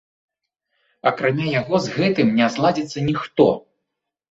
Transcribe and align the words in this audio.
Акрамя 1.09 1.47
яго 1.59 1.83
з 1.85 1.93
гэтым 1.99 2.27
не 2.41 2.49
зладзіцца 2.57 3.07
ніхто. 3.13 3.49